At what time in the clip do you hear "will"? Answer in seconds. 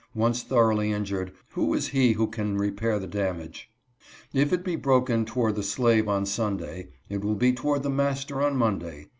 7.23-7.35